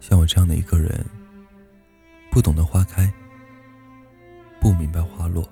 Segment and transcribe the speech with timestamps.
[0.00, 1.04] 像我这样的一个人，
[2.30, 3.12] 不懂得花开，
[4.60, 5.48] 不明白花落。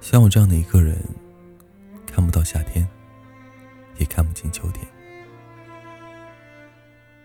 [0.00, 0.96] 像我这样的一个人，
[2.06, 2.88] 看不到夏天，
[3.98, 4.86] 也看不清秋天。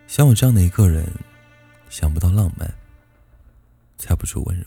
[0.08, 1.05] 像我这样的一个人，
[1.89, 2.71] 想不到浪漫，
[3.98, 4.66] 猜不出温柔。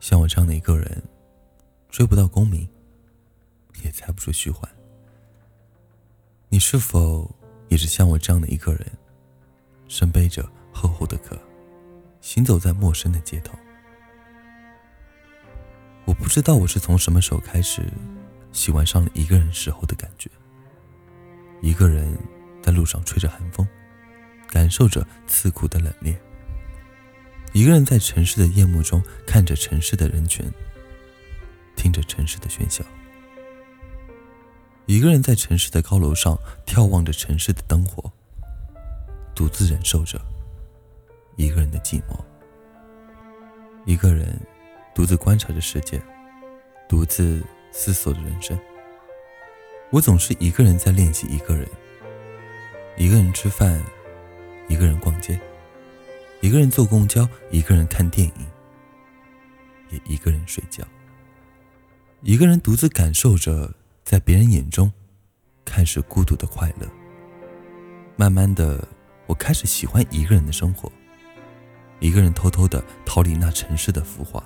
[0.00, 1.02] 像我这样的一个人，
[1.88, 2.68] 追不到功名，
[3.84, 4.68] 也猜不出虚幻。
[6.48, 7.30] 你是否
[7.68, 8.86] 也是像我这样的一个人，
[9.88, 11.38] 身背着厚厚的壳，
[12.20, 13.56] 行走在陌生的街头？
[16.04, 17.82] 我不知道我是从什么时候开始，
[18.52, 20.30] 喜欢上了一个人时候的感觉。
[21.60, 22.16] 一个人
[22.62, 23.66] 在路上吹着寒风，
[24.46, 26.16] 感受着刺骨的冷冽。
[27.52, 30.50] 一个人在城市的夜幕中，看着城市的人群，
[31.76, 32.84] 听着城市的喧嚣。
[34.88, 38.10] 一个人在城市的高楼上，眺望着城市的灯火，
[39.34, 40.18] 独自忍受着
[41.36, 42.18] 一个人的寂寞。
[43.84, 44.36] 一个人。
[44.94, 46.02] 独自观察着世界，
[46.88, 48.58] 独自思索着人生。
[49.90, 51.68] 我总是一个人在练习一个人，
[52.96, 53.80] 一个人吃饭，
[54.66, 55.38] 一个人逛街，
[56.40, 58.46] 一个人坐公交，一个人看电影，
[59.90, 60.82] 也一个人睡觉。
[62.22, 63.72] 一个人独自感受着
[64.08, 64.90] 在别人眼中
[65.66, 66.88] 看似孤独的快乐。
[68.16, 68.82] 慢慢的，
[69.26, 70.90] 我开始喜欢一个人的生活，
[72.00, 74.42] 一个人偷偷的逃离那城市的浮华。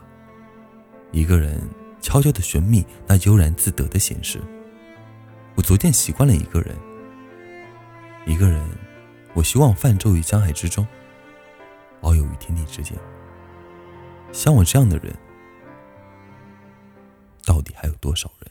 [1.12, 1.60] 一个人
[2.00, 4.40] 悄悄的寻觅那悠然自得的闲适。
[5.54, 6.76] 我逐渐习惯了一个人。
[8.26, 8.68] 一个人，
[9.32, 10.84] 我希望泛舟于江海之中，
[12.00, 12.98] 遨游于天地之间。
[14.32, 15.16] 像我这样的人，
[17.46, 18.50] 到底还有多少人？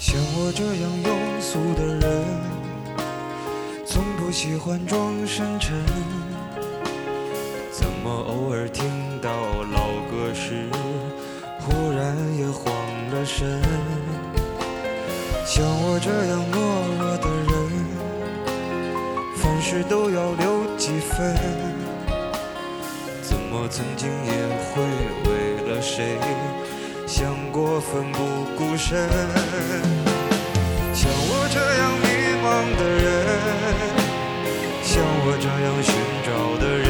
[0.00, 1.08] 像我这样庸
[1.42, 2.24] 俗的人，
[3.84, 5.76] 从不喜欢装深沉。
[7.70, 8.90] 怎么偶尔听
[9.20, 9.30] 到
[9.70, 10.70] 老歌时，
[11.60, 12.74] 忽然也慌
[13.12, 13.60] 了神？
[15.44, 16.56] 像我这样懦
[16.98, 17.52] 弱的人，
[19.36, 21.36] 凡事都要留几分。
[23.20, 24.32] 怎么曾经也
[24.72, 24.82] 会
[25.28, 25.30] 为
[25.70, 26.16] 了谁，
[27.12, 28.18] 想过奋不
[28.56, 28.96] 顾身？
[30.94, 32.06] 像我这样迷
[32.38, 32.46] 茫
[32.78, 33.04] 的人，
[34.84, 35.92] 像我这样寻
[36.24, 36.30] 找
[36.62, 36.86] 的人，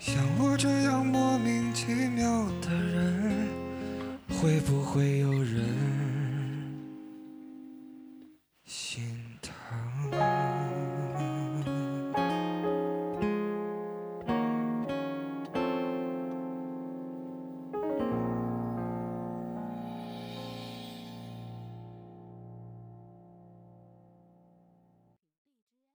[0.00, 3.46] 像我这样莫名其妙的人。
[4.40, 5.62] 会不会有人？
[8.64, 9.29] 心。